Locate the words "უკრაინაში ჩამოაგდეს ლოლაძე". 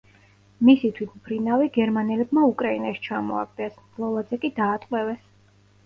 2.55-4.45